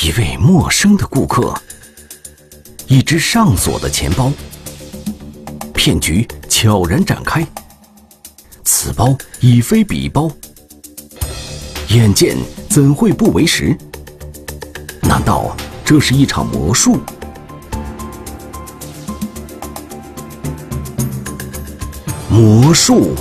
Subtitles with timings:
[0.00, 1.54] 一位陌生的顾客，
[2.86, 4.32] 一只上锁的钱包，
[5.74, 7.46] 骗局悄然展开。
[8.64, 10.30] 此包已非彼包，
[11.88, 12.36] 眼见
[12.70, 13.76] 怎会不为实？
[15.02, 16.98] 难道这是一场魔术？
[22.30, 23.14] 魔术，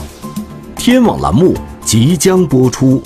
[0.78, 1.54] 天网栏目
[1.86, 3.04] 即将播出。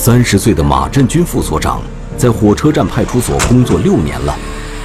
[0.00, 1.82] 三十岁的马振军副所长，
[2.16, 4.38] 在火车站派出所工作六年了。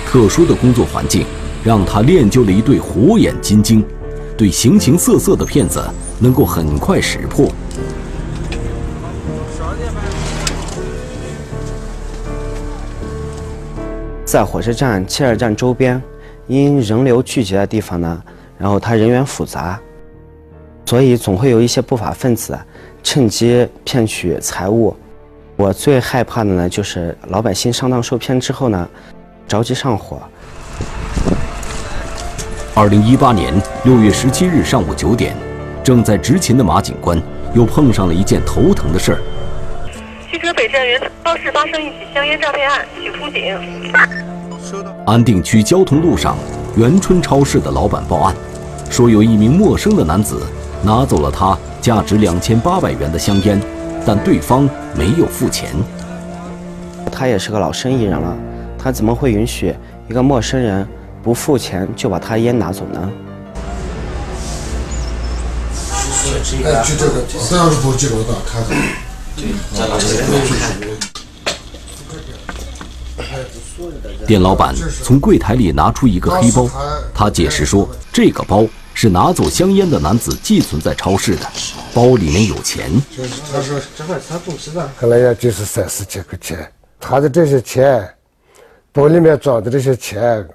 [0.08, 1.24] 特殊的工作环境，
[1.64, 3.86] 让他练就了一对火眼金睛，
[4.36, 5.80] 对形形色色的骗子
[6.18, 7.48] 能够很快识破。
[14.26, 16.02] 在火车站、汽车站周边，
[16.48, 18.20] 因人流聚集的地方呢，
[18.58, 19.80] 然后它人员复杂，
[20.88, 22.58] 所以总会有一些不法分子
[23.04, 24.96] 趁机骗取财物。
[25.56, 28.90] 我最害怕的呢，就是老百姓上当受骗之后呢，
[29.48, 30.20] 着急上火。
[32.74, 35.36] 二零一八年六月十七日上午九点，
[35.84, 37.22] 正在执勤的马警官
[37.54, 39.22] 又碰上了一件头疼的事儿。
[40.32, 43.56] 汽车北站原超市发生一起香烟诈骗案，请出警。
[45.06, 46.36] 安定区交通路上，
[46.76, 48.36] 元春超市的老板报案，
[48.90, 50.42] 说有一名陌生的男子
[50.82, 53.62] 拿走了他价值两千八百元的香烟，
[54.06, 55.72] 但对方没有付钱。
[57.12, 58.36] 他也是个老生意人了，
[58.78, 59.74] 他怎么会允许
[60.10, 60.88] 一个陌生人
[61.22, 63.12] 不付钱就把他烟拿走呢？
[66.66, 68.70] 哎，就这个，这样是不记录的，看着。
[74.26, 76.70] 店老板从柜台里拿出一个黑包，
[77.14, 81.52] 他解释说，这个包是拿走香烟的男子寄存在超市的，
[81.94, 82.90] 包里面有钱。
[83.52, 83.80] 他说
[85.00, 88.08] 后来也就是三四千块钱，他的这些钱，
[88.92, 90.48] 包里面装的这些钱，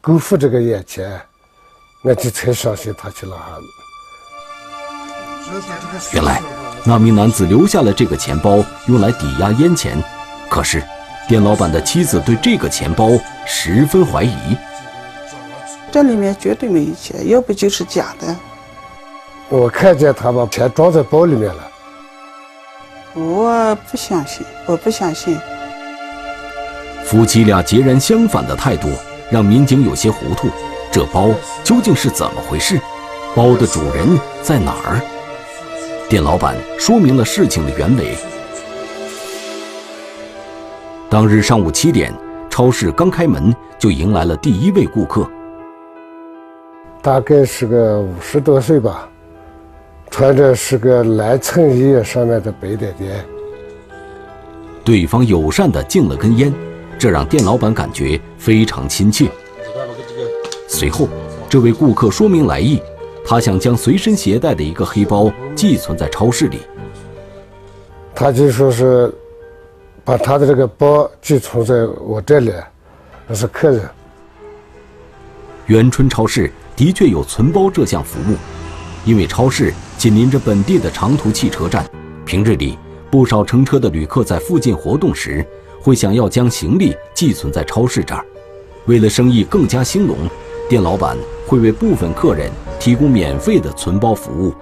[0.00, 1.20] 够付这个烟钱，
[2.02, 3.36] 我就才相信他去拿。
[6.12, 6.42] 原来，
[6.84, 10.02] 那名男子留下了这个钱包用来抵押烟钱，
[10.50, 10.82] 可是，
[11.28, 13.10] 店老板的妻子对这个钱包
[13.46, 14.56] 十分怀疑。
[15.96, 18.36] 这里面绝对没有钱，要不就是假的。
[19.48, 21.70] 我看见他把钱装在包里面了。
[23.14, 25.38] 我不相信，我不相信。
[27.02, 28.90] 夫妻俩截然相反的态度，
[29.30, 30.50] 让民警有些糊涂。
[30.92, 31.30] 这包
[31.64, 32.78] 究竟是怎么回事？
[33.34, 35.00] 包的主人在哪儿？
[36.10, 38.14] 店老板说明了事情的原委。
[41.08, 42.12] 当日上午七点，
[42.50, 45.26] 超市刚开门，就迎来了第一位顾客。
[47.06, 49.08] 大概是个五十多岁吧，
[50.10, 53.24] 穿着是个蓝衬衣，上面的白点点。
[54.84, 56.52] 对方友善的敬了根烟，
[56.98, 59.30] 这让店老板感觉非常亲切。
[60.66, 61.08] 随后，
[61.48, 62.82] 这位顾客说明来意，
[63.24, 66.58] 他想将随身携带的一个黑包寄存在超市里。
[68.16, 69.14] 他就说是
[70.02, 72.52] 把他的这个包寄存在我这里，
[73.28, 73.88] 那是客人。
[75.66, 78.36] 元春超市的确有存包这项服务，
[79.06, 81.88] 因为超市紧邻着本地的长途汽车站，
[82.26, 82.78] 平日里
[83.10, 85.42] 不少乘车的旅客在附近活动时，
[85.80, 88.22] 会想要将行李寄存在超市这儿。
[88.84, 90.18] 为了生意更加兴隆，
[90.68, 91.16] 店老板
[91.46, 94.52] 会为部分客人提供免费的存包服务。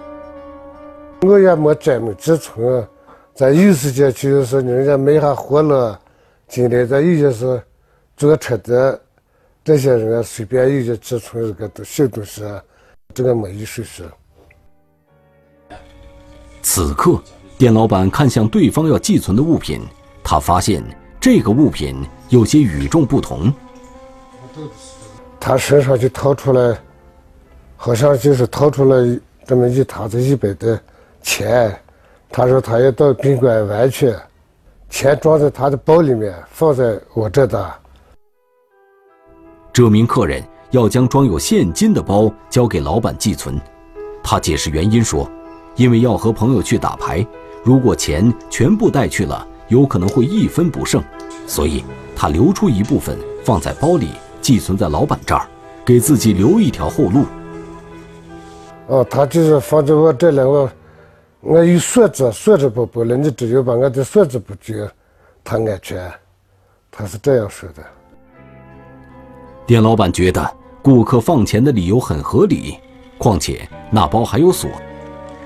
[1.22, 2.86] 我也没专门寄存，
[3.34, 5.98] 咱有时间去是人家买下货了，
[6.46, 7.60] 进来咱有些是
[8.16, 9.00] 坐车的。
[9.64, 12.42] 这些人随便一些寄存这个小东西，
[13.14, 14.04] 这个没有手续。
[16.60, 17.18] 此刻，
[17.56, 19.80] 店老板看向对方要寄存的物品，
[20.22, 20.84] 他发现
[21.18, 21.96] 这个物品
[22.28, 23.50] 有些与众不同。
[25.40, 26.78] 他身上就掏出来，
[27.74, 30.78] 好像就是掏出来这么一沓子一百的
[31.22, 31.74] 钱。
[32.28, 34.14] 他说他要到宾馆玩去，
[34.90, 37.74] 钱装在他的包里面，放在我这的。
[39.74, 40.40] 这名客人
[40.70, 43.60] 要将装有现金的包交给老板寄存。
[44.22, 45.28] 他解释原因说，
[45.74, 47.26] 因为要和朋友去打牌，
[47.64, 51.02] 如果钱全部带去了，有可能会一分不剩，
[51.44, 51.84] 所以
[52.14, 54.10] 他留出一部分放在包里，
[54.40, 55.44] 寄存在老板这儿，
[55.84, 57.24] 给自己留一条后路。
[58.86, 60.70] 哦，他就是放在我这里，我
[61.40, 64.72] 我有锁子，锁着包包了，你只有把我的锁子不交，
[65.42, 66.12] 他安全。
[66.92, 67.82] 他是这样说的。
[69.66, 72.76] 店老板觉得顾客放钱的理由很合理，
[73.16, 74.70] 况且那包还有锁，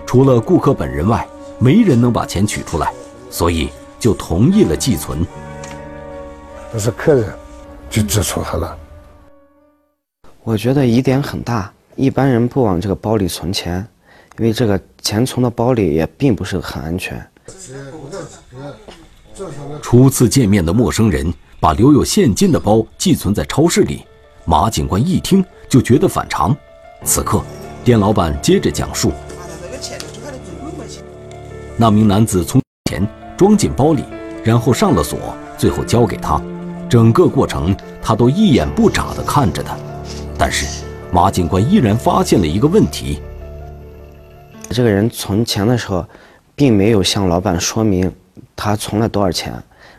[0.05, 1.25] 除了顾客本人外，
[1.61, 2.93] 没人能把钱取出来，
[3.31, 3.69] 所以
[4.01, 5.25] 就同意了寄存。
[6.73, 7.33] 那是客人，
[7.89, 8.77] 就指出他了。
[10.43, 13.87] 我觉得疑点很大，一般人不往这个包里存钱，
[14.39, 17.25] 因为这个钱存到包里也并不是很安全。
[19.81, 24.05] 初次见面的陌生人把留有现金的包寄存在超市里，
[24.49, 26.57] 马警官一听就觉得反常。
[27.05, 27.43] 此刻，
[27.85, 29.13] 店老板接着讲述：
[31.77, 32.59] 那名男子从
[32.89, 33.07] 钱
[33.37, 34.05] 装进包里，
[34.43, 35.19] 然后上了锁，
[35.59, 36.41] 最后交给他。
[36.89, 39.77] 整个过程他都一眼不眨地看着他。
[40.39, 43.21] 但是，马警官依然发现了一个问题：
[44.71, 46.03] 这个人存钱的时候，
[46.55, 48.11] 并没有向老板说明。
[48.57, 49.53] 他存了多少钱，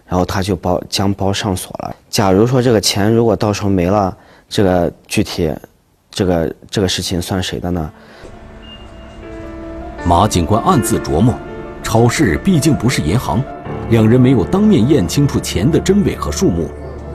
[0.08, 1.96] 然后他就包将包上锁了。
[2.10, 4.18] 假如说这个钱如果到时候没了，
[4.50, 5.54] 这个具体，
[6.10, 7.92] 这个这个事情算谁的呢？
[10.04, 11.36] 马警官暗自琢磨，
[11.84, 13.44] 超市毕竟不是银行，
[13.92, 16.68] 两人没有当面验清楚钱的真伪和数目，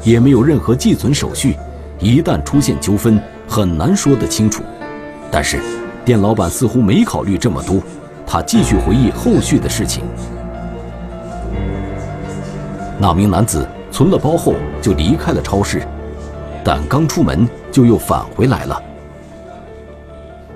[0.04, 1.56] 也没有任何寄存手续，
[1.98, 4.62] 一旦出现纠纷，很难说得清楚。
[5.28, 5.58] 但是，
[6.04, 7.82] 店老板似乎没考虑这么多，
[8.24, 10.04] 他继续回忆后续的事情。
[12.96, 15.82] 那名男子存了包后就离开了超市，
[16.64, 18.82] 但刚出门就又返回来了。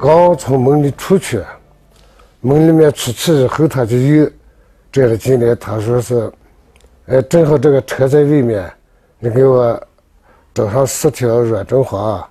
[0.00, 1.42] 刚从门里出去，
[2.40, 4.30] 门里面出去以后他就又
[4.90, 5.54] 转了进来。
[5.54, 6.32] 他说是
[7.06, 8.72] ：“哎，正好这个车在外面，
[9.18, 9.78] 你给我
[10.54, 12.26] 找上四条软中华，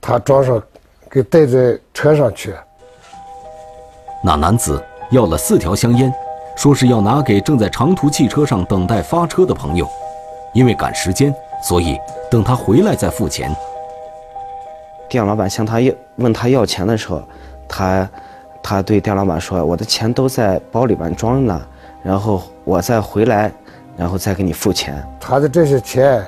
[0.00, 0.62] 他装上，
[1.10, 2.54] 给带在车上去。”
[4.22, 6.12] 那男子要了四条香烟。
[6.56, 9.88] 说是要拿给正在长途汽车上等待发车的朋友，
[10.52, 11.32] 因为赶时间，
[11.62, 11.98] 所以
[12.30, 13.54] 等他回来再付钱。
[15.08, 17.22] 店老板向他要问他要钱的时候，
[17.66, 18.08] 他
[18.62, 21.66] 他对店老板说：“我的钱都在包里边装着呢，
[22.02, 23.50] 然后我再回来，
[23.96, 26.24] 然后再给你付钱。”他的这些钱，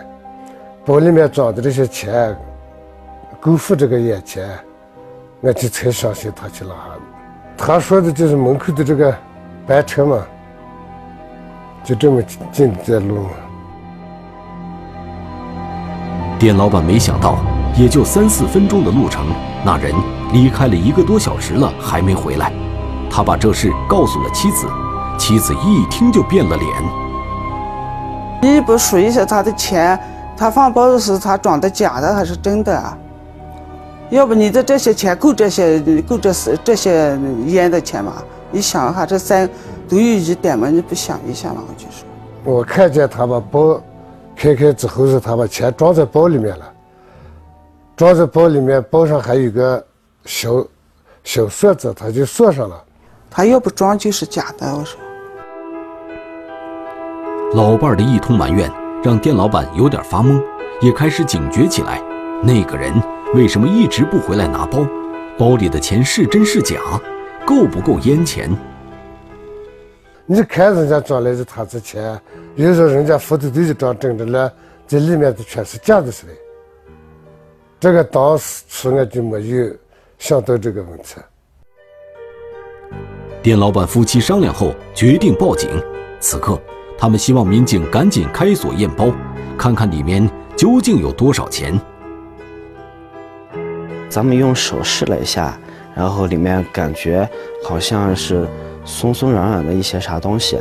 [0.85, 2.37] 包里面装的这些钱，
[3.41, 4.49] 够付这个烟钱，
[5.41, 6.75] 我就才相信他去拿。
[7.57, 9.15] 他说的就是门口的这个。
[9.67, 10.27] 班车嘛，
[11.85, 13.31] 就这么近在路嘛。
[16.41, 17.39] 店老板没想到，
[17.77, 19.27] 也就三四分钟的路程，
[19.63, 19.93] 那人
[20.33, 22.51] 离开了一个多小时了还没回来。
[23.11, 24.67] 他把这事告诉了妻子，
[25.19, 26.67] 妻子一听就变了脸。
[28.41, 30.01] 你不数一下他的钱，
[30.35, 32.97] 他放包的是他装的假的还是真的啊？
[34.09, 35.79] 要不你的这些钱够这些
[36.09, 38.15] 够这是这些烟的钱吗？
[38.51, 39.47] 你想一下，这三
[39.87, 40.71] 都有一点嘛？
[40.71, 41.57] 你不想一下吗？
[41.69, 42.07] 我就说，
[42.45, 43.79] 我看见他把包
[44.41, 46.73] 开开之后，是他把钱装在包里面了，
[47.95, 49.85] 装在包里面，包上还有个
[50.25, 50.67] 小
[51.23, 52.83] 小锁子，他就锁上了。
[53.29, 54.99] 他要不装就是假的，我说。
[57.53, 58.73] 老伴儿的一通埋怨，
[59.05, 60.43] 让店老板有点发懵，
[60.81, 62.03] 也开始警觉起来。
[62.43, 62.95] 那个人
[63.35, 64.87] 为什么一直不回来拿包？
[65.37, 66.81] 包里的钱是真是假？
[67.45, 68.51] 够不够烟钱？
[70.25, 72.19] 你看人家装来的他这钱，
[72.57, 74.53] 有时候人家副队都是装真的了，
[74.87, 76.33] 这里面的全是假的似的。
[77.79, 79.73] 这个当时我就没有
[80.19, 81.17] 想到这个问题。
[83.43, 85.71] 店老板夫妻商量后决定报警。
[86.19, 86.61] 此刻，
[86.99, 89.11] 他们希望民警赶紧开锁验包，
[89.57, 91.81] 看看里面究竟有多少钱。
[94.09, 95.59] 咱们用手试了一下。
[95.93, 97.29] 然后里面感觉
[97.65, 98.47] 好像是
[98.85, 100.57] 松松软软的一些啥东西，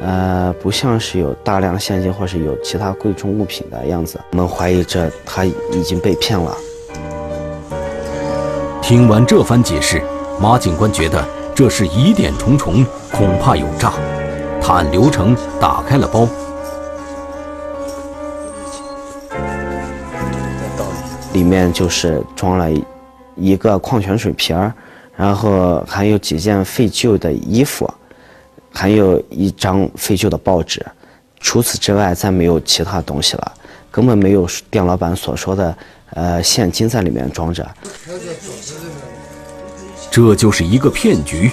[0.00, 4.20] 呃，不像是有大量现金或是有其他贵重物品的样子。
[4.32, 6.56] 我们怀疑这他已经被骗了。
[8.80, 10.02] 听完这番解释，
[10.40, 13.92] 马警官觉得这是疑点重重，恐怕有诈。
[14.62, 16.26] 他按流程打开了包，
[21.32, 22.68] 里面就是装了。
[23.36, 24.70] 一个矿泉水瓶儿，
[25.16, 27.90] 然后还有几件废旧的衣服，
[28.72, 30.84] 还有一张废旧的报纸。
[31.40, 33.52] 除此之外，再没有其他东西了，
[33.90, 35.76] 根本没有店老板所说的
[36.10, 37.66] 呃现金在里面装着。
[40.10, 41.50] 这就是一个骗局。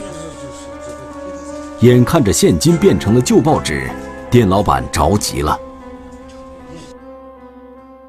[1.81, 3.89] 眼看着现金变成了旧报纸，
[4.31, 5.57] 店老板着急了。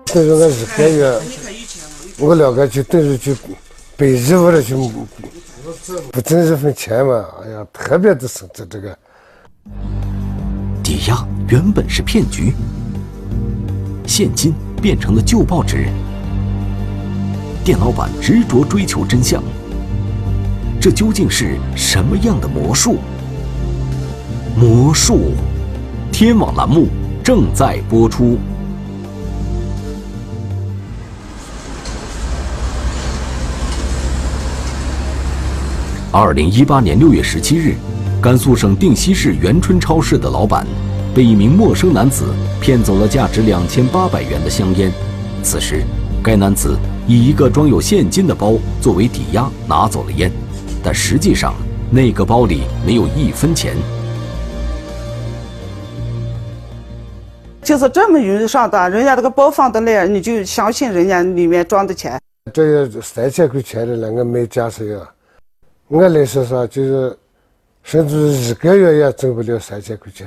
[0.07, 1.21] 等于我一个月，
[2.19, 3.35] 我两个就等于就
[3.95, 4.77] 背衣服了，就
[6.13, 7.25] 不挣一分钱嘛。
[7.45, 8.99] 哎呀，特别的生这这个。
[10.83, 12.55] 抵押原本是骗局，
[14.07, 15.89] 现金变成了旧报纸。
[17.63, 19.43] 店老板执着追求真相，
[20.81, 22.97] 这究竟是什么样的魔术？
[24.57, 25.33] 魔术，
[26.11, 26.89] 天网栏目
[27.23, 28.39] 正在播出。
[36.11, 37.75] 二零一八年六月十七日，
[38.19, 40.67] 甘肃省定西市元春超市的老板
[41.15, 42.25] 被一名陌生男子
[42.63, 44.91] 骗走了价值两千八百元的香烟。
[45.43, 45.85] 此时，
[46.25, 50.33] 该男子以一个装有现金的包作为抵押拿走了烟，
[50.83, 51.53] 但实际上
[51.91, 53.77] 那个包里没有一分钱。
[57.63, 62.19] 就是这么容易上当，人家这个包放的来，你就相信人家里面装的钱。
[62.51, 65.01] 这也三千块钱的那个没假设呀。
[65.91, 67.19] 俺来说说，就是
[67.83, 70.27] 甚至一个月也挣不了三千块钱。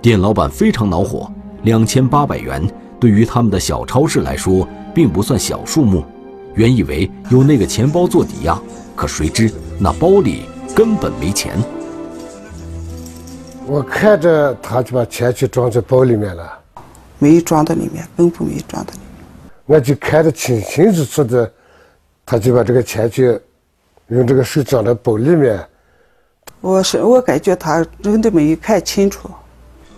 [0.00, 1.28] 店老板非常恼火，
[1.64, 2.64] 两千八百元
[3.00, 6.04] 对于他们的小超市来说并不算小数目。
[6.54, 8.56] 原以为有那个钱包做抵押，
[8.94, 11.58] 可谁知那包里根本没钱。
[13.66, 16.56] 我看着他就把钱去装在包里面了，
[17.18, 19.50] 没装到里面，根本没装到里面。
[19.66, 21.52] 我就看得清清楚楚的，
[22.24, 23.36] 他就把这个钱去。
[24.08, 25.60] 用这个手装在包里面，
[26.60, 29.28] 我是我感觉他真的没有看清楚。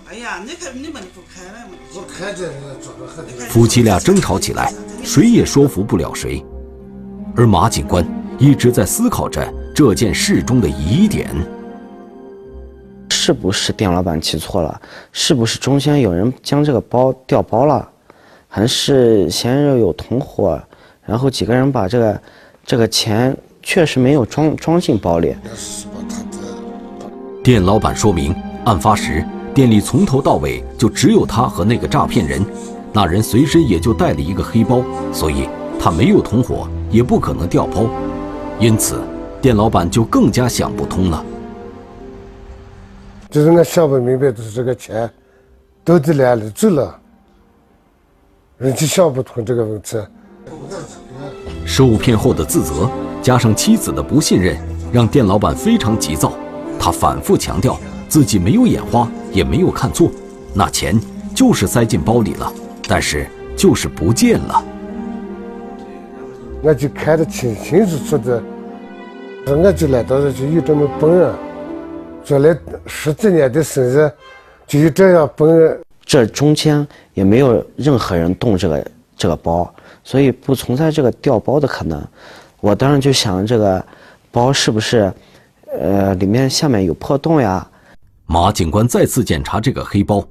[0.09, 1.77] 哎呀，你看你们不看了吗？
[1.95, 2.49] 我看着
[2.83, 3.27] 装的很。
[3.49, 4.73] 夫妻俩争吵起来，
[5.05, 6.43] 谁也说服不了谁，
[7.37, 8.07] 而马警官
[8.39, 11.29] 一直在思考着这件事中的疑点：
[13.11, 14.81] 是不是店老板记错了？
[15.13, 17.87] 是不是中间有人将这个包调包了？
[18.49, 20.59] 还是嫌疑人有同伙，
[21.05, 22.23] 然后几个人把这个
[22.65, 23.37] 这个钱？
[23.69, 25.37] 确实没有装装进包里。
[27.45, 28.35] 店老板说明，
[28.65, 29.23] 案发时
[29.53, 32.43] 店里从头到尾就只有他和那个诈骗人，
[32.95, 34.83] 那人随身也就带了一个黑包，
[35.13, 35.47] 所以
[35.79, 37.85] 他没有同伙，也不可能调包。
[38.59, 39.03] 因此，
[39.39, 41.23] 店老板就更加想不通了。
[43.29, 45.11] 就是我想不明白，就是这个钱
[45.85, 46.99] 到底哪里走了？
[48.57, 49.99] 人就想不通这个问题。
[51.67, 52.91] 受骗后的自责。
[53.23, 54.57] 加上妻子的不信任，
[54.93, 56.33] 让店老板非常急躁。
[56.79, 60.11] 他反复强调自己没有眼花，也没有看错，
[60.55, 60.99] 那钱
[61.35, 62.53] 就是塞进包里了，
[62.89, 64.65] 但是就是不见了。
[66.63, 68.43] 我就看得清清楚楚的，
[69.47, 71.35] 我就来到这就有这么笨啊！
[72.25, 72.57] 做了
[72.87, 74.11] 十几年的生意，
[74.67, 75.81] 就有这样笨。
[76.05, 79.73] 这中间也没有任何人动这个这个包，
[80.03, 82.03] 所以不存在这个掉包的可能。
[82.61, 83.85] 我当时就想，这个
[84.33, 85.13] 包是不是，
[85.73, 87.67] 呃，里面下面有破洞呀？
[88.27, 90.27] 马警官再次检查这个黑包，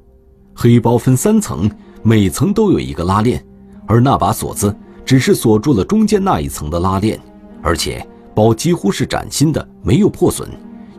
[0.53, 1.71] 黑包分三层，
[2.03, 3.43] 每层都有一个拉链，
[3.85, 7.17] 而那把锁子只是锁住了中间那一层的拉链，
[7.61, 8.05] 而且
[8.35, 10.49] 包几乎是崭新的，没有破损，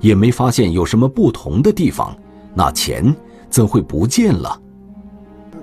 [0.00, 2.16] 也没发现有什么不同的地方，
[2.54, 3.14] 那钱
[3.50, 4.60] 怎会不见了？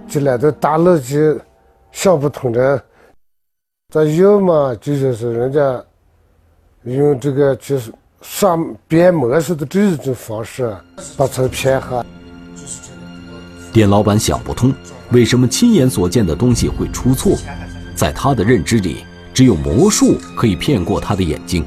[0.07, 1.39] 这来到大脑筋
[1.91, 2.83] 想不通的。
[3.95, 5.81] 这要么就说是人家
[6.83, 8.57] 用这个就是耍
[8.89, 10.75] 变魔术的这一种方式
[11.15, 12.05] 把他骗下。
[13.71, 14.73] 店老板想不通，
[15.11, 17.37] 为什么亲眼所见的东西会出错？
[17.95, 21.65] 在他的认知里，只有魔术可以骗过他的眼睛，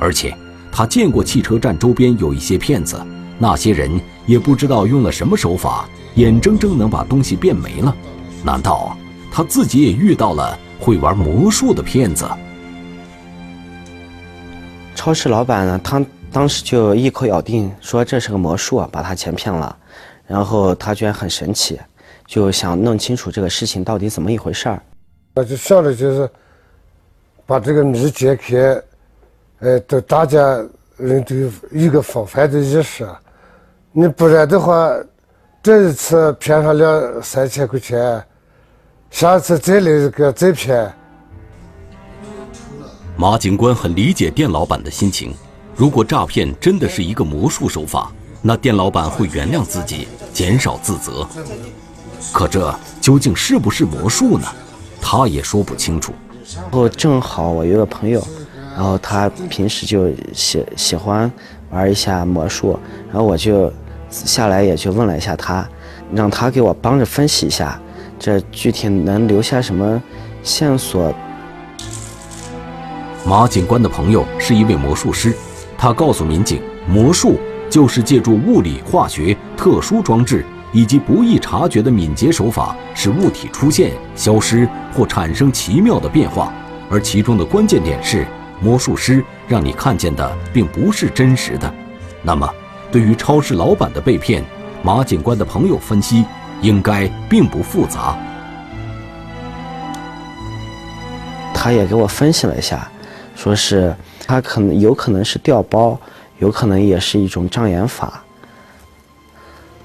[0.00, 0.36] 而且
[0.72, 3.00] 他见过汽车站周边有一些骗子，
[3.38, 3.88] 那些人
[4.26, 7.94] 也不知道用了什么手法，眼睁睁能把东西变没了。
[8.42, 8.98] 难道
[9.30, 10.58] 他自己也遇到了？
[10.80, 12.26] 会玩魔术的骗子。
[14.94, 15.80] 超市老板呢？
[15.82, 19.76] 他当时就一口咬定说这是个魔术，把他钱骗了。
[20.26, 21.80] 然后他居然很神奇，
[22.26, 24.82] 就想弄清楚这个事情到底怎么一回事儿。
[25.34, 26.28] 那就想着就是
[27.46, 28.82] 把这个谜解开，
[29.60, 30.40] 呃，都大家
[30.96, 33.08] 人都有一个防范的意识。
[33.92, 34.90] 你不然的话，
[35.62, 38.22] 这一次骗上两三千块钱。
[39.10, 40.92] 下次再来一个再骗。
[43.16, 45.34] 马警官很理解店老板的心情。
[45.74, 48.12] 如果诈骗真的是一个魔术手法，
[48.42, 51.26] 那店老板会原谅自己，减少自责。
[52.32, 54.46] 可这究竟是不是魔术呢？
[55.00, 56.12] 他也说不清楚。
[56.54, 58.24] 然后正好我有个朋友，
[58.74, 61.30] 然后他平时就喜喜欢
[61.70, 63.72] 玩一下魔术，然后我就
[64.10, 65.68] 下来也就问了一下他，
[66.12, 67.80] 让他给我帮着分析一下，
[68.18, 70.02] 这具体能留下什么
[70.42, 71.14] 线索。
[73.24, 75.34] 马警官的朋友是一位魔术师，
[75.76, 86.52] 他告诉民警，魔术就是借助物理、化学特殊装置以及不易察觉的敏捷手法，使物体出现、消失或产生奇妙的变化。
[86.90, 88.26] 而其中的关键点是，
[88.60, 91.72] 魔术师让你看见的并不是真实的。
[92.22, 92.48] 那么，
[92.90, 94.42] 对于超市老板的被骗，
[94.82, 96.24] 马警官的朋友分析，
[96.60, 98.16] 应该并不复杂。
[101.54, 102.90] 他也给我分析了一下。
[103.34, 103.94] 说是
[104.26, 105.96] 他可能有可能是调包，
[106.40, 108.20] 有可能也是一种障眼法。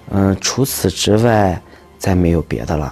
[0.10, 1.62] 嗯，除此之外
[2.00, 2.92] 再没有别的了。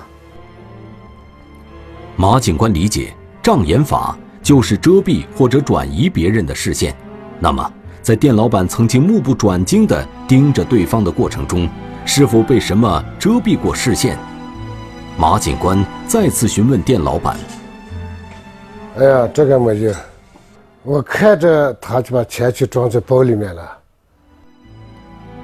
[2.15, 3.11] 马警官理解，
[3.41, 6.95] 障眼法就是遮蔽或者转移别人的视线。
[7.39, 7.73] 那么，
[8.03, 11.67] 在店老板曾经目不转睛地盯着对方的过程中，
[12.05, 14.17] 是否被什么遮蔽过视线？
[15.17, 17.35] 马警官再次询问店老板
[18.97, 19.93] ：“哎呀，这个没有。”
[20.83, 23.77] 我看着他就把钱去装在包里面了，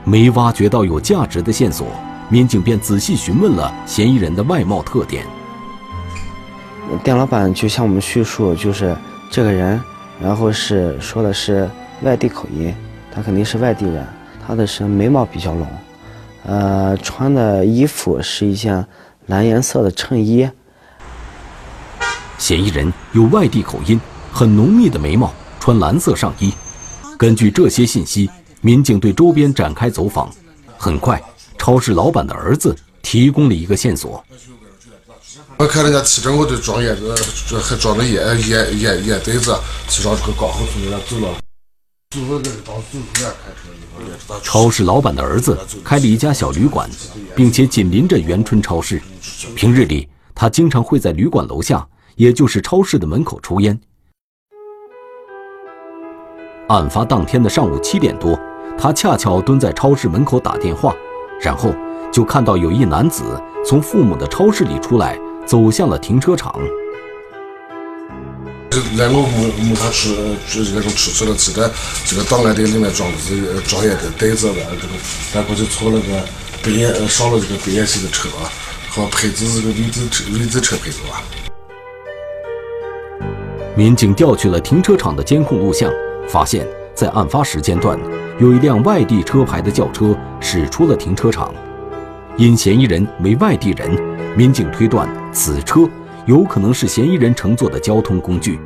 [0.03, 1.85] 没挖掘到有价值的线索，
[2.27, 5.23] 民警便仔细询问了嫌疑人的外貌特点。
[7.03, 8.95] 店老板就向我们叙述，就是
[9.29, 9.79] 这个人，
[10.19, 11.69] 然后是说的是
[12.01, 12.73] 外地口音，
[13.13, 14.07] 他肯定是外地人，
[14.47, 15.67] 他的是眉毛比较浓，
[16.47, 18.87] 呃，穿的衣服是一件
[19.25, 20.49] 蓝颜色的衬衣。
[22.37, 23.99] 嫌疑人有外地口音。
[24.31, 26.53] 很浓密的眉毛，穿蓝色上衣。
[27.17, 28.29] 根据这些信息，
[28.61, 30.29] 民警对周边展开走访。
[30.77, 31.19] 很快，
[31.57, 34.23] 超市老板的儿子提供了一个线索。
[35.57, 37.17] 我看人家提着我的装烟的，
[37.49, 39.57] 这还装着烟烟烟烟袋子，
[39.89, 41.46] 提上这个刚好从那走了。
[44.43, 46.89] 超市老板的儿子开了一家小旅馆，
[47.35, 49.01] 并且紧邻着元春超市。
[49.55, 53.79] 平日里，他经常会在旅馆楼下，也就是超市的门口抽烟。
[56.69, 58.37] 案发当天的上午七点多，
[58.77, 60.93] 他恰巧蹲在超市门口打电话，
[61.41, 61.73] 然后
[62.11, 63.23] 就看到有一男子
[63.65, 66.53] 从父母的超市里出来，走向了停车场。
[68.97, 70.15] 来我母母他吃
[70.49, 71.71] 这这种吃出了这个
[72.05, 74.93] 这个档案袋里面装的是装烟的袋子了，这个
[75.33, 76.23] 然后就错了个
[76.63, 78.29] 白烟上了这个白颜色的车，
[78.89, 81.23] 和配置是个 V 字车 V 字车配置吧。
[83.75, 85.91] 民警调取了停车场的监控录像。
[86.27, 87.97] 发现，在案发时间段，
[88.37, 91.53] 有一辆外地车牌的轿车驶出了停车场。
[92.35, 93.89] 因嫌疑人为外地人，
[94.35, 95.89] 民警推断此车
[96.27, 98.59] 有可能是嫌疑人乘坐的交通工具。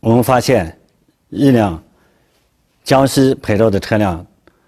[0.00, 0.78] 我们发现，
[1.30, 1.82] 一辆
[2.84, 4.24] 江西牌照的车辆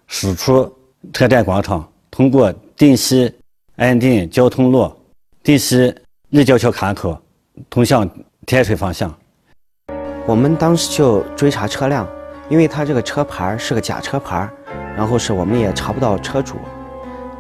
[0.06, 0.74] 驶出
[1.12, 3.30] 车站广场，通过定西
[3.76, 4.90] 安定交通路、
[5.42, 5.94] 定西
[6.30, 7.20] 立交桥卡口，
[7.68, 8.08] 通向
[8.46, 9.14] 天水方向。
[10.24, 12.08] 我们当时就追查车辆，
[12.48, 14.48] 因为他这个车牌是个假车牌，
[14.96, 16.56] 然后是我们也查不到车主，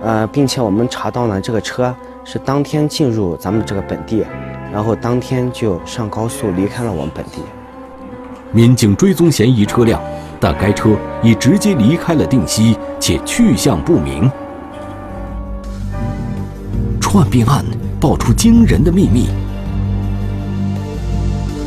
[0.02, 4.24] 呃，并且我们查到呢，这个车是当天进入咱们这个本地，
[4.72, 7.42] 然后当天就上高速离开了我们本地。
[8.50, 10.02] 民警追踪嫌疑车辆，
[10.40, 14.30] 但该车已直接离开了定西，且去向不明。
[16.98, 17.62] 串并案
[18.00, 19.28] 爆出惊人的秘密。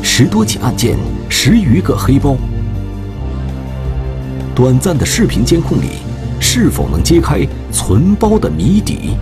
[0.02, 0.96] 十多起案件，
[1.28, 2.36] 十余个黑包。
[4.56, 6.00] 短暂的视频监控里，
[6.40, 9.16] 是否能揭开存包的谜底？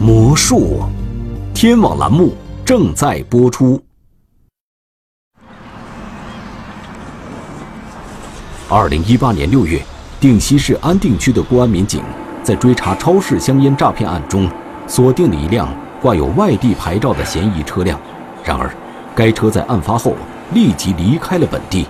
[0.00, 0.84] 魔术，
[1.52, 2.32] 天网栏目
[2.64, 3.82] 正在播出。
[8.68, 9.82] 二零一八年六月，
[10.20, 12.00] 定西市安定区的公安民警
[12.44, 14.48] 在追查超市香烟诈骗案中，
[14.86, 15.68] 锁定了一辆。
[16.00, 18.00] 挂有外地牌照的嫌疑车辆，
[18.44, 18.72] 然而，
[19.16, 20.14] 该车在案发后
[20.54, 21.88] 立即离开了本地。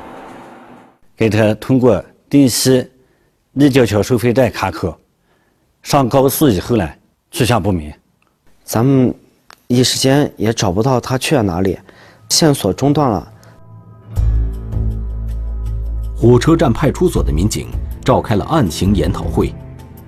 [1.14, 2.88] 该车通过定西
[3.52, 4.98] 立交桥收费站卡口，
[5.82, 6.88] 上高速以后呢，
[7.30, 7.92] 去向不明。
[8.64, 9.14] 咱们
[9.66, 11.78] 一时间也找不到他去了哪里，
[12.28, 13.32] 线索中断了。
[16.16, 17.68] 火车站派出所的民警
[18.04, 19.54] 召开了案情研讨会，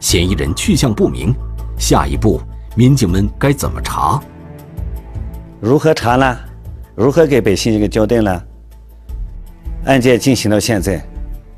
[0.00, 1.34] 嫌疑人去向不明，
[1.78, 2.40] 下一步。
[2.76, 4.20] 民警们该怎么查？
[5.60, 6.36] 如何查呢？
[6.94, 8.42] 如何给百姓一个交代呢？
[9.86, 11.02] 案件进行到现在，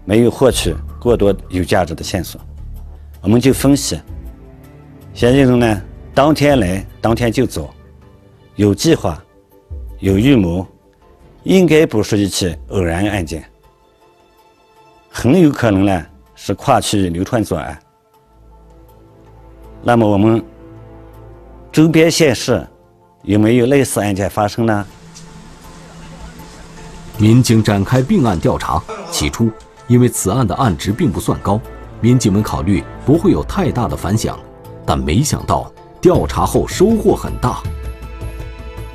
[0.04, 2.40] 没有获取过多有价值的线索，
[3.20, 4.00] 我们就分析
[5.14, 5.82] 嫌疑人呢，
[6.14, 7.72] 当天来当天就走，
[8.56, 9.22] 有计划，
[9.98, 10.66] 有预谋，
[11.42, 13.44] 应该不是一起偶然案件，
[15.10, 17.78] 很有可能呢是跨区流窜作案。
[19.82, 20.42] 那么我们
[21.70, 22.66] 周边县市
[23.22, 24.86] 有没有类似案件发生呢？
[27.18, 29.50] 民警展开并案调查，起初
[29.86, 31.60] 因为此案的案值并不算高，
[32.00, 34.38] 民警们考虑不会有太大的反响，
[34.84, 37.62] 但没想到调查后收获很大。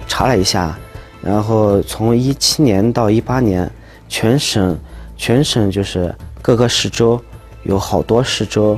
[0.07, 0.77] 查了一下，
[1.21, 3.69] 然后从一七年到一八年，
[4.07, 4.77] 全省
[5.15, 7.21] 全省就是各个市州
[7.63, 8.77] 有好多市州，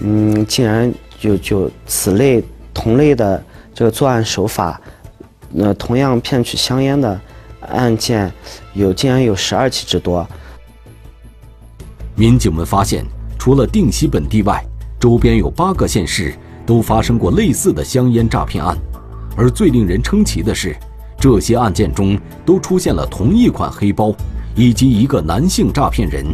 [0.00, 2.42] 嗯，竟然就就此类
[2.74, 4.80] 同类的这个作案手法，
[5.50, 7.18] 那同样骗取香烟的
[7.60, 8.32] 案件，
[8.74, 10.26] 有竟然有十二起之多。
[12.14, 13.04] 民警们发现，
[13.38, 14.64] 除了定西本地外，
[14.98, 18.76] 周边有八个县市都发生过类似的香烟诈骗案，
[19.36, 20.74] 而最令人称奇的是，
[21.20, 24.14] 这些案件中都出现了同一款黑包，
[24.54, 26.24] 以及一个男性诈骗人。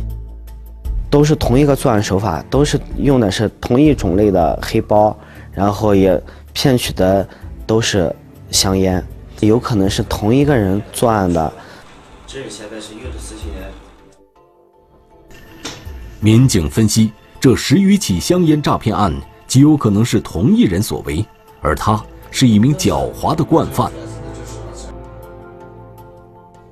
[1.11, 5.15] 都是同一个作案手法，都是用的是同一种类的黑包，
[5.53, 6.19] 然后也
[6.55, 7.29] 骗取的
[7.67, 8.11] 都是
[8.51, 9.05] 香烟，
[9.41, 11.53] 有可能是同一个人作案的。
[12.27, 13.67] 这现在是有的事情呢。
[16.19, 17.13] 民警分析，
[17.43, 19.13] 这十余起香烟诈骗案
[19.49, 21.27] 极有可能是同一人所为，
[21.61, 22.01] 而他
[22.31, 23.91] 是一名狡猾的惯犯。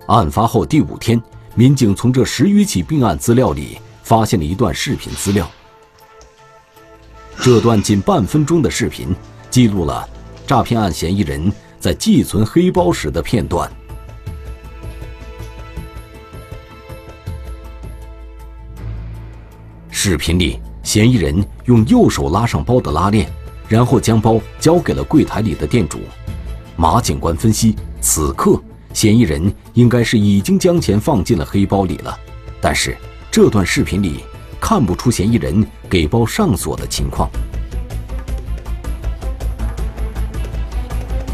[0.06, 1.20] 案发后第五天，
[1.56, 5.50] 民警从这十余起并案资料里发现了一段视频资料。
[7.40, 9.12] 这段仅半分钟的视频，
[9.50, 10.08] 记录了
[10.46, 13.68] 诈骗案嫌疑人在寄存黑包时的片段。
[20.02, 23.30] 视频里，嫌疑人用右手拉上包的拉链，
[23.68, 25.98] 然后将包交给了柜台里的店主。
[26.74, 28.58] 马警官分析，此刻
[28.94, 32.18] 嫌疑人应该是已经将钱放进了黑包里了，
[32.62, 32.96] 但是
[33.30, 34.24] 这段视频里
[34.58, 37.28] 看不出嫌疑人给包上锁的情况。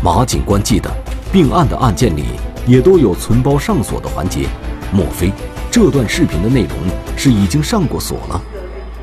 [0.03, 0.93] 马警官记得，
[1.31, 2.25] 并案的案件里
[2.67, 4.49] 也都有存包上锁的环节，
[4.93, 5.31] 莫非
[5.71, 6.77] 这段视频的内容
[7.17, 8.43] 是已经上过锁了？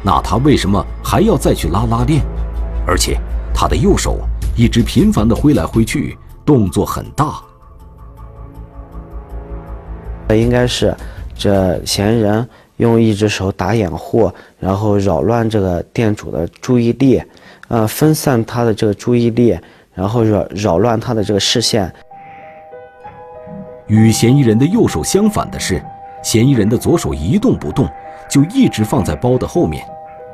[0.04, 2.22] 那他为什么还要再去拉拉链？
[2.86, 3.18] 而且
[3.54, 4.20] 他的右手
[4.58, 7.36] 一直频繁地挥来挥去，动作很大。
[10.36, 10.96] 应该是
[11.36, 17.22] 这嫌疑人用一只手打掩护，然后扰乱这个店主的注意力，
[17.68, 19.58] 呃，分散他的这个注意力，
[19.94, 21.94] 然后扰扰乱他的这个视线。
[23.88, 25.82] 与嫌疑人的右手相反的是，
[26.24, 27.88] 嫌疑人的左手一动不动，
[28.30, 29.86] 就一直放在包的后面。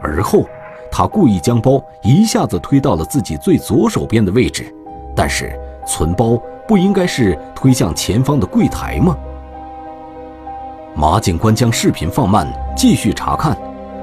[0.02, 0.46] 而后，
[0.92, 4.74] 他故意将包一下子推到了自己最左手边的位置，
[5.16, 9.16] 但是存包不应该是推向前方的柜台吗？
[10.96, 13.58] 马警官将视频放慢，继续查看，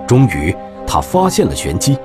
[0.07, 0.55] 终于
[0.87, 1.99] 他发现了玄机，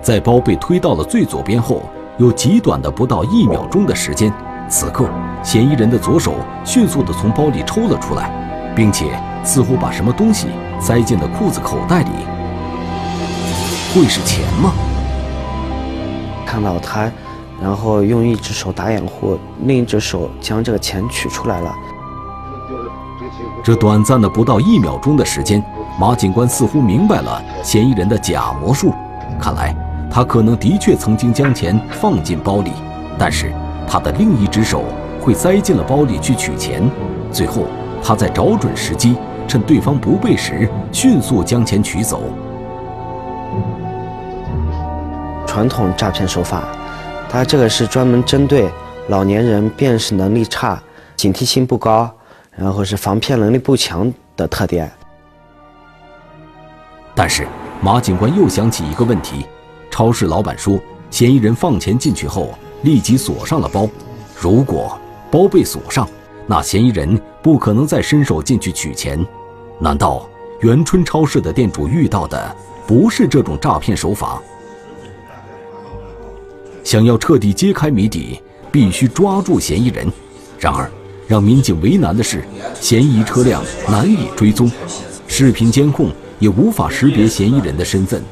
[0.00, 1.82] 在包被推到了最左边后，
[2.18, 4.32] 有极短的不到一秒钟的时间，
[4.68, 5.08] 此刻
[5.42, 8.30] 嫌疑人的左手迅速地从包里抽了出来，
[8.74, 9.06] 并且
[9.44, 10.48] 似乎把什么东西
[10.80, 12.10] 塞进了裤子口袋里。
[13.94, 14.72] 会是钱吗？
[16.44, 17.08] 看到他，
[17.62, 21.72] 然后用一只手打掩护，另一只手将这个钱取出来了。
[23.62, 25.64] 这短暂的不到一秒钟的时间，
[25.96, 28.92] 马警官似乎明白了嫌疑人的假魔术。
[29.40, 29.72] 看来
[30.10, 32.72] 他可能的确曾经将钱放进包里，
[33.16, 33.52] 但是
[33.86, 34.82] 他的另一只手
[35.20, 36.82] 会塞进了包里去取钱。
[37.30, 37.62] 最后，
[38.02, 42.24] 他在找准时机，趁对方不备时，迅速将钱取走。
[45.54, 46.64] 传统诈骗手法，
[47.28, 48.68] 它这个是专门针对
[49.06, 50.82] 老年人辨识能力差、
[51.14, 52.12] 警惕性不高，
[52.50, 54.90] 然后是防骗能力不强的特点。
[57.14, 57.46] 但是
[57.80, 59.46] 马警官又想起一个问题：
[59.92, 60.76] 超市老板说，
[61.08, 63.88] 嫌疑人放钱进去后立即锁上了包。
[64.36, 64.98] 如果
[65.30, 66.08] 包被锁上，
[66.48, 69.24] 那嫌疑人不可能再伸手进去取钱。
[69.78, 70.28] 难道
[70.62, 72.56] 元春超市的店主遇到的
[72.88, 74.42] 不是这种诈骗手法？
[76.84, 80.06] 想要彻底揭开谜底，必须抓住嫌疑人。
[80.60, 80.88] 然而，
[81.26, 82.44] 让民警为难的是，
[82.78, 84.70] 嫌疑车辆难以追踪，
[85.26, 88.22] 视频监控也无法识别嫌疑人的身份，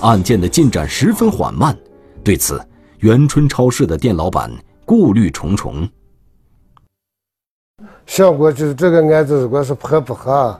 [0.00, 1.76] 案件的进展十分缓慢。
[2.24, 2.60] 对此，
[3.00, 4.50] 元春超市的店老板
[4.86, 5.86] 顾虑重重。
[8.06, 10.58] 想过就是这个案子，如果是破不好，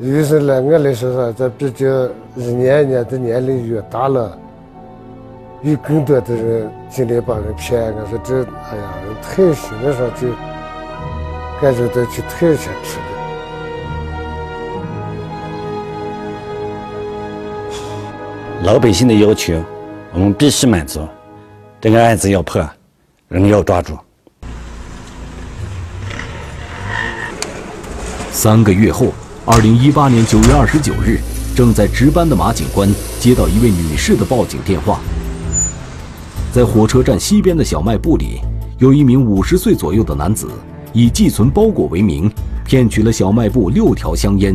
[0.00, 1.86] 于是呢我来说说，这毕竟
[2.34, 4.38] 一年一年的年龄越大了。
[5.62, 7.80] 有更多的人进来把人骗。
[7.80, 10.28] 了说这，哎呀，人太心了说就
[11.60, 13.04] 感觉到去太想吃了。
[18.64, 19.62] 老百姓的要求，
[20.12, 21.06] 我们必须满足。
[21.80, 22.68] 这个案子要破，
[23.28, 23.96] 人要抓住。
[28.32, 29.12] 三个月后，
[29.44, 31.20] 二零一八年九月二十九日，
[31.54, 35.00] 正在值班的马警官接到一位女士的报警电话，
[36.52, 38.42] 在火车站西边的小卖部里，
[38.76, 40.50] 有一名五十岁左右的男子，
[40.92, 42.30] 以寄存包裹为名，
[42.62, 44.54] 骗取了小卖部六条香烟。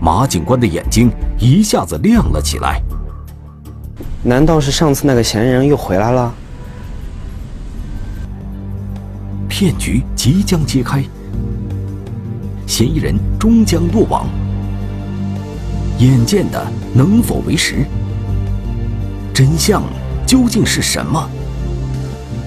[0.00, 2.80] 马警官的眼睛一下子亮了起来。
[4.22, 6.32] 难道是上次那个嫌疑人又回来了？
[9.48, 11.02] 骗局即将揭开，
[12.68, 14.28] 嫌疑人终将落网。
[15.98, 16.64] 眼见的
[16.94, 17.84] 能否为实？
[19.34, 19.82] 真相
[20.30, 21.28] 究竟是什么？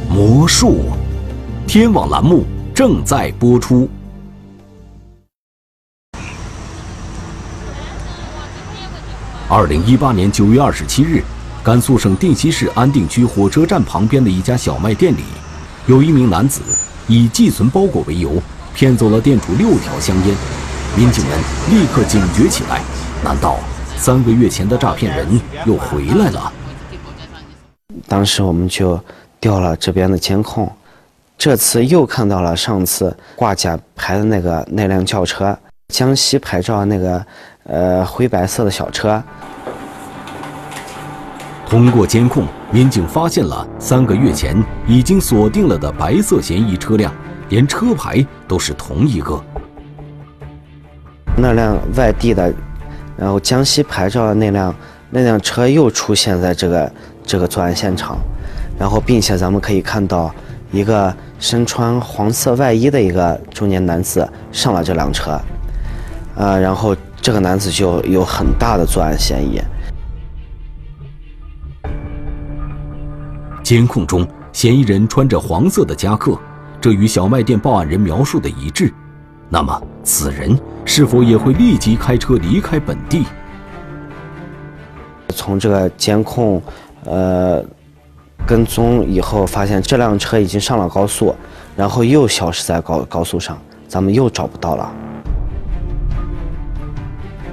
[0.10, 0.86] 魔术，
[1.68, 3.90] 天网栏目正在播出。
[9.50, 11.22] 二零一八年九月二十七日，
[11.62, 15.24] 甘肃省定西市安定区火车站旁边的一家小卖店里，
[15.86, 16.62] 有一名男子
[17.10, 18.42] 以寄存包裹为由，
[18.74, 20.34] 骗走了店主六条香烟。
[20.96, 21.38] 民警们
[21.70, 22.82] 立刻警觉起来，
[23.22, 23.60] 难道
[23.98, 25.28] 三个月前的诈骗人
[25.66, 26.50] 又回来了？
[28.08, 29.00] 当时我们就
[29.40, 30.72] 调了这边的监控，
[31.38, 35.58] 这次又看到了上次挂假牌的那个那辆轿车，
[35.90, 37.26] 江西牌照那个
[37.66, 39.22] 呃灰白色的小车。
[41.68, 44.56] 通过监控，民警发现了三个月前
[44.88, 47.12] 已经锁定了的白色嫌疑车辆，
[47.50, 49.44] 连车牌都是同一个。
[51.36, 52.54] 那辆外地的，
[53.18, 54.76] 然后江西牌照的那辆
[55.10, 56.92] 那辆车又出现在这个
[57.26, 58.18] 这个作案现场，
[58.78, 60.34] 然后并且咱们可以看到
[60.72, 65.32] 一个身穿黄色外衣的一个中年男子上了这辆车，
[66.36, 69.62] 啊，然后这个男子就有很大的作案嫌疑。
[73.64, 76.38] 监控中，嫌疑人穿着黄色的夹克，
[76.82, 78.94] 这与小卖店报案人描述的一致。
[79.50, 83.24] 那么，此人是否也会立即开车离开本地？
[85.30, 86.62] 从这个监控，
[87.06, 87.64] 呃，
[88.46, 91.36] 跟踪以后，发现这辆车已经上了高速，
[91.76, 94.92] 然后又消失在高高速上，咱们又找不到了。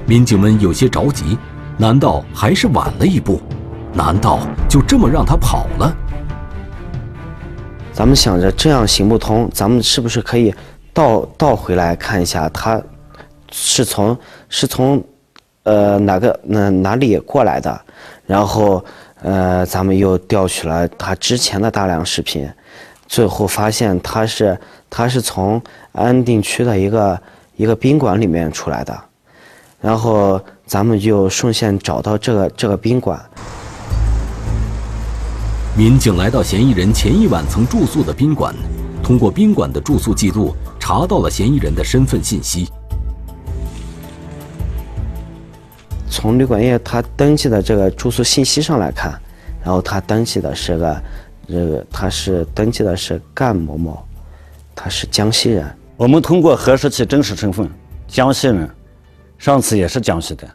[0.06, 1.38] 民警们有些着急，
[1.76, 3.40] 难道还是晚了一步？
[3.92, 5.96] 难道就这么让他跑了？
[7.92, 10.54] 咱们想着这样行不通，咱们是不是可以
[10.92, 12.80] 倒倒回来看一下，他
[13.50, 14.16] 是从
[14.48, 15.02] 是从
[15.64, 17.80] 呃哪个哪哪里过来的？
[18.26, 18.84] 然后
[19.22, 22.50] 呃，咱们又调取了他之前的大量视频，
[23.06, 25.60] 最后发现他是他是从
[25.92, 27.20] 安定区的一个
[27.56, 28.98] 一个宾馆里面出来的，
[29.80, 33.20] 然后咱们就顺线找到这个这个宾馆。
[35.76, 38.54] 民警来到嫌疑人前一晚曾住宿的宾馆，
[39.02, 42.68] 通过宾馆的住宿记录查到了嫌疑人的身份信息。
[46.10, 49.12] 从旅馆业他登记的这个住宿信息上来看，
[49.62, 51.02] 然后他登记的是个，
[51.48, 54.04] 这个他是登记的是干某某，
[54.74, 55.64] 他是江西人。
[55.96, 57.70] 我们通过核实其真实身份，
[58.08, 58.68] 江西人，
[59.38, 60.48] 上次也是江西的，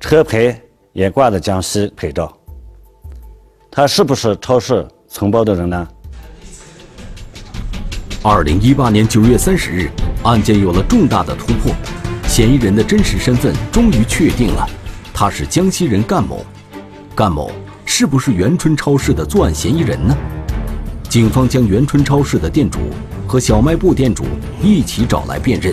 [0.00, 0.60] 车牌
[0.92, 2.36] 也挂的江西牌照。
[3.70, 5.88] 他是不是超市承包的人呢？
[8.22, 9.90] 二零一八年九月三十日，
[10.24, 11.72] 案件有了重大的突破，
[12.36, 14.68] 嫌疑人的真实身份终于确定了，
[15.14, 16.44] 他是江西人干某。
[17.14, 17.50] 干某
[17.86, 20.14] 是不是元春超市的作案嫌疑人呢？
[21.08, 22.78] 警方将元春超市的店主
[23.26, 24.26] 和小卖部店主
[24.62, 25.72] 一起找来辨认。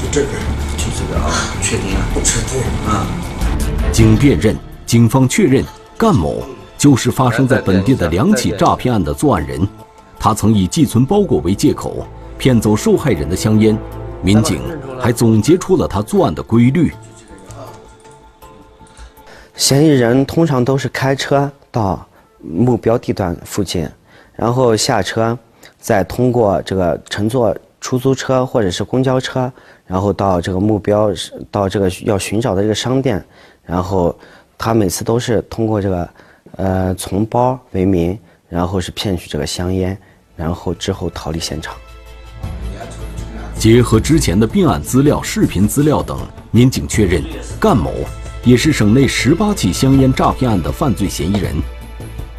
[0.00, 0.28] 就这个，
[0.76, 3.04] 就这个啊，确定啊，确定啊。
[3.90, 5.64] 经辨认，警方确认。
[5.96, 6.46] 干某
[6.78, 9.60] 就是发生在本地的两起诈骗案的作案人，
[10.20, 12.06] 他曾以寄存包裹为借口
[12.38, 13.76] 骗走受害人的香烟。
[14.22, 14.60] 民警
[15.00, 16.92] 还总结出了他作案的规律：
[19.54, 22.06] 嫌疑人通常都是开车到
[22.38, 23.88] 目标地段附近，
[24.34, 25.38] 然后下车，
[25.78, 29.50] 再通过这个乘坐出租车或者是公交车，
[29.86, 31.10] 然后到这个目标
[31.50, 33.24] 到这个要寻找的这个商店，
[33.64, 34.14] 然后。
[34.60, 36.08] 他每次都是通过这个，
[36.56, 39.96] 呃，从包为名，然后是骗取这个香烟，
[40.34, 41.76] 然后之后逃离现场。
[43.58, 46.16] 结合之前的并案资料、视频资料等，
[46.52, 47.20] 民警确认，
[47.58, 47.92] 干某
[48.44, 51.56] 也是省内十八起香烟诈骗案的犯罪嫌疑人。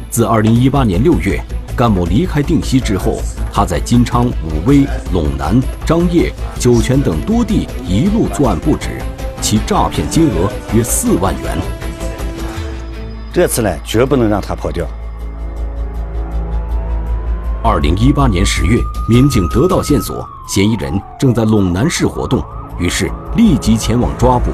[0.08, 1.38] 自二零一八年六月，
[1.76, 3.20] 甘某离开定西之后，
[3.52, 8.88] 他在金昌、武威、陇南、张掖、酒泉等多地一路作案不止，
[9.42, 11.58] 其诈骗金额约四万元。
[13.30, 14.88] 这次呢，绝不能让他跑掉。
[17.62, 22.42] 二零一八年十月，民警得到线索，嫌疑人正在陇南市活动，
[22.78, 24.50] 于是立即前往抓捕。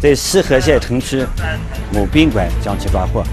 [0.00, 1.26] 在西河县城区
[1.92, 3.24] 某宾馆将其抓获，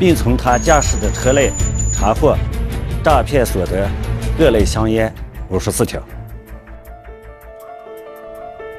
[0.00, 1.52] 并从他驾驶的车内
[1.92, 2.36] 查获
[3.04, 3.88] 诈骗所得
[4.36, 5.14] 各类香烟
[5.48, 6.02] 五十四条。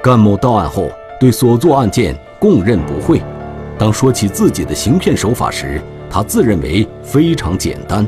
[0.02, 3.22] 甘某到案后对所作案件供认不讳，
[3.78, 5.80] 当说起自己的行骗手法时，
[6.14, 8.06] 他自认为非常简单。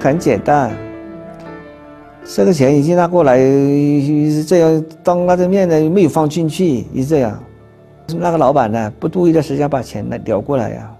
[0.00, 0.72] 很简单，
[2.24, 3.38] 这个钱已经拿过来，
[4.48, 7.40] 这样当那个面呢没有放进去，是这样。
[8.18, 10.90] 那个老板呢不多余的时间把钱呢调过来呀，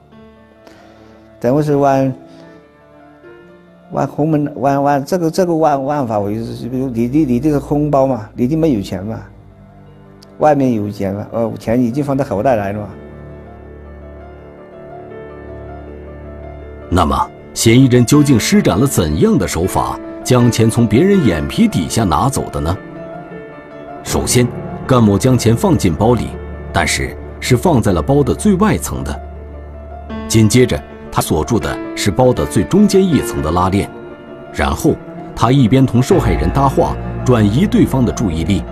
[1.41, 2.15] 等于是玩
[3.91, 9.21] 玩红门玩玩这个这个玩玩法，我就是比如你的你这个红包嘛，你的没有钱嘛，
[10.39, 12.89] 外面有钱嘛，哦钱已经放到口袋来了嘛。
[16.92, 22.76] 那么，嫌疑人究竟施展了怎样的手法，将钱从别人眼皮底下拿走的呢？
[24.03, 24.44] 首先，
[24.88, 26.31] 干某将钱放进包里，
[26.72, 29.20] 但是是放在了包的最外层的。
[30.26, 33.88] 紧接着，他锁住的是包的最中间一层的拉链，
[34.53, 34.96] 然后
[35.37, 38.64] 他一边同受害人搭话，转移对方的注意力，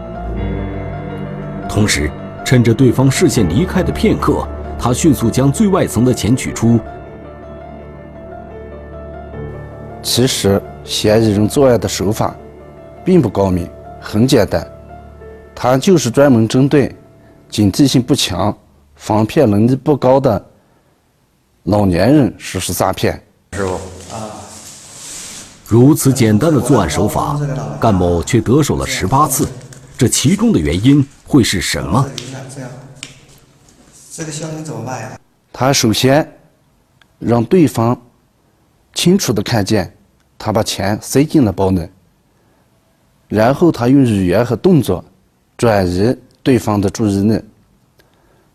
[1.69, 2.11] 同时
[2.45, 4.45] 趁着对方视线离开的片刻，
[4.77, 6.81] 他迅速将最外层的钱取出。
[10.09, 12.35] 其实，嫌疑人作案的手法
[13.05, 13.69] 并不高明，
[14.01, 14.67] 很简单，
[15.55, 16.97] 他就是专门针对
[17.51, 18.57] 警惕性不强、
[18.97, 20.43] 防骗能力不高的
[21.65, 23.23] 老年人实施诈骗。
[23.53, 23.75] 师傅
[24.11, 24.33] 啊，
[25.67, 27.39] 如此简单的作案手法，
[27.79, 29.47] 甘某却得手了十八次，
[29.99, 32.09] 这其中的原因会是什么？
[34.11, 35.21] 这个香烟怎么办呀？
[35.53, 36.27] 他首先
[37.19, 38.01] 让对方
[38.95, 39.95] 清楚的看见。
[40.39, 41.91] 他把钱塞进了包内，
[43.27, 45.05] 然后他用语言和动作
[45.57, 47.43] 转移对方的注意力，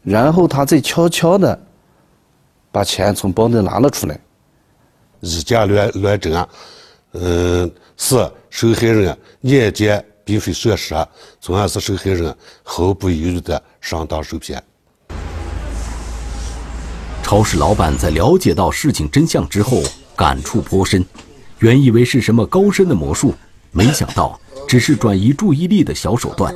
[0.02, 1.60] 然后他再悄悄的
[2.72, 4.18] 把钱从包内拿了出来。
[5.20, 6.48] 以假乱乱真，
[7.12, 10.96] 嗯，是受害人眼见并非设实，
[11.42, 14.64] 从而使受害人毫不犹豫的上当受骗。
[17.22, 19.82] 超市老板在了解到事情真相之后，
[20.16, 21.04] 感触颇深。
[21.64, 23.34] 原以为是什么高深的魔术，
[23.72, 26.54] 没想到只是转移注意力的小手段。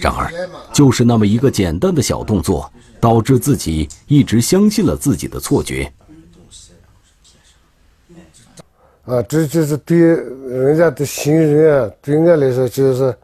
[0.00, 0.28] 然而，
[0.72, 2.68] 就是那么一个简单的小动作，
[2.98, 5.92] 导致自己一直相信了自己的错觉。
[9.04, 13.16] 啊，这就是对人家的信任啊，对我来说就是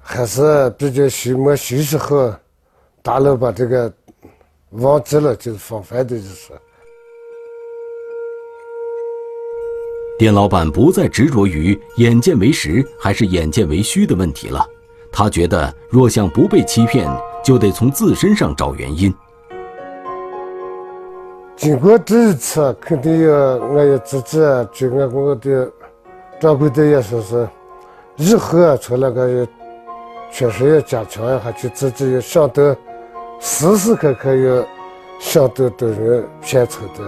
[0.00, 2.36] 还是比较休没休息好，
[3.02, 3.92] 大脑把这个
[4.70, 6.50] 忘记了，就是防范的就是。
[10.18, 14.66] 店老板不再执着于眼见为实还是眼见为虚的问题了，
[15.12, 17.08] 他觉得若想不被欺骗，
[17.44, 19.14] 就得从自身上找原因。
[21.54, 24.38] 经过这一次，肯定要我要自己
[24.72, 25.70] 就我我的
[26.40, 27.48] 掌柜的也说是，
[28.16, 29.46] 以后啊，从那个
[30.32, 32.74] 确实要加强一下，就自己要想到
[33.38, 34.66] 时时刻刻要
[35.20, 37.04] 想到都是骗错的。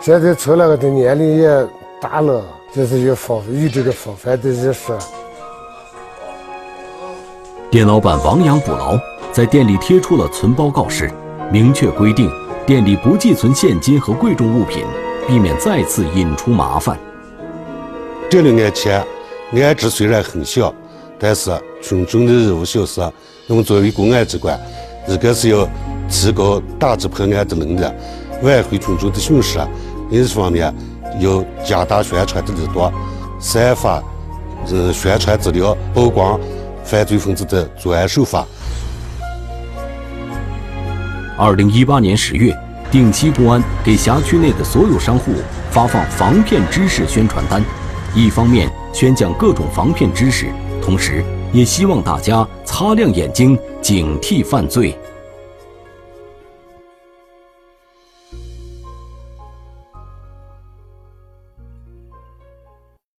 [0.00, 1.68] 现在从那个的年龄也。
[2.08, 4.96] 大了，就是有防有这个防范的意识。
[7.68, 8.96] 店老板亡羊补牢，
[9.32, 11.10] 在店里贴出了存包告示，
[11.50, 12.30] 明确规定
[12.64, 14.84] 店里不寄存现金和贵重物品，
[15.26, 16.96] 避免再次引出麻烦。
[18.30, 19.04] 这里案钱
[19.60, 20.72] 案值虽然很小，
[21.18, 21.50] 但是
[21.82, 23.00] 群众的义务小事，
[23.48, 24.56] 那么作为公安机关，
[25.08, 25.68] 一个是要
[26.08, 27.84] 提高打击破案的能力，
[28.42, 29.58] 挽回群众的损失；
[30.10, 30.72] 另一方面。
[31.18, 32.90] 要加大宣传的力度，
[33.38, 34.02] 散发
[34.70, 36.38] 呃宣传资料，曝光
[36.84, 38.46] 犯罪分子的作案手法。
[41.38, 42.56] 二零一八年十月，
[42.90, 45.32] 定西公安给辖区内的所有商户
[45.70, 47.62] 发放防骗知识宣传单，
[48.14, 50.46] 一方面宣讲各种防骗知识，
[50.82, 54.98] 同时也希望大家擦亮眼睛，警惕犯罪。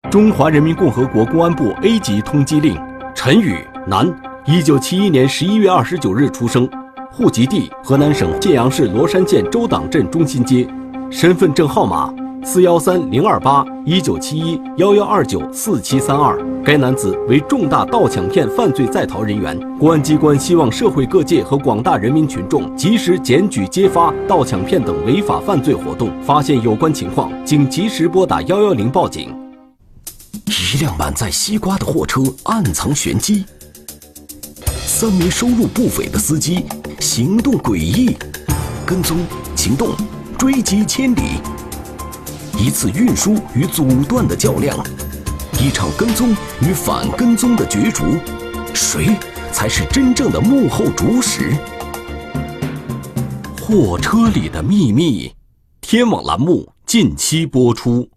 [0.10, 2.80] 中华人民共和国公安部 A 级通缉令：
[3.14, 4.10] 陈宇，男，
[4.46, 6.68] 一九七一年十一月二十九日出生，
[7.12, 10.66] 户籍地河南省信阳市罗山县周党镇中心街，
[11.10, 16.40] 身份证号码四幺三零二八一九七一幺幺二九四七三二。
[16.64, 29.47] 该男子为重大盗抢骗犯罪在逃人员，公安机关希望社会各界和广大人民群众及时检举揭发盗抢骗等违法犯罪活动，发现有关情况，请及时拨打幺幺零报警。
[30.48, 33.44] 一辆满载西瓜的货车暗藏玄机，
[34.86, 36.66] 三名收入不菲的司机
[37.02, 38.16] 行动诡异，
[38.86, 39.18] 跟踪、
[39.58, 39.94] 行动、
[40.40, 41.42] 追击千里，
[42.58, 44.78] 一次运输与阻断的较量。
[45.60, 46.32] 一场跟踪
[46.62, 48.06] 与反跟踪的角逐，
[48.74, 49.18] 谁
[49.52, 51.54] 才是真正的幕后主使？
[53.62, 55.34] 货车里的秘密，
[55.82, 58.08] 天网栏目近期播出。